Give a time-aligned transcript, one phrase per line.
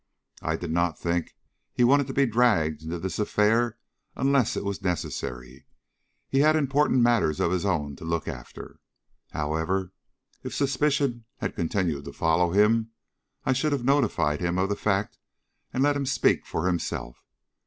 [0.41, 1.35] I did not think
[1.73, 3.77] he wanted to be dragged into this affair
[4.15, 5.67] unless it was necessary.
[6.27, 8.79] He had important matters of his own to look after.
[9.29, 9.91] However,
[10.41, 12.89] if suspicion had continued to follow him,
[13.45, 15.19] I should have notified him of the fact,
[15.71, 17.23] and let him speak for himself.